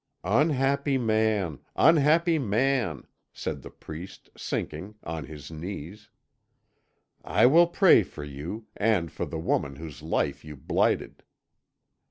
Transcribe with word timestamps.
"Unhappy 0.23 0.97
man! 0.97 1.59
Unhappy 1.75 2.39
man!" 2.39 3.05
said 3.31 3.61
the 3.61 3.69
priest, 3.69 4.31
sinking 4.35 4.95
on 5.03 5.25
his 5.25 5.51
knees. 5.51 6.09
"I 7.23 7.45
will 7.45 7.67
pray 7.67 8.01
for 8.01 8.23
you, 8.23 8.65
and 8.75 9.11
for 9.11 9.27
the 9.27 9.37
woman 9.37 9.75
whose 9.75 10.01
life 10.01 10.43
you 10.43 10.55
blighted." 10.55 11.21